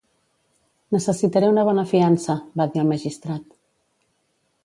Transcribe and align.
"Necessitaré 0.95 1.51
una 1.55 1.65
bona 1.67 1.83
fiança", 1.91 2.37
va 2.61 2.67
dir 2.73 2.83
el 2.85 2.91
magistrat. 2.95 3.55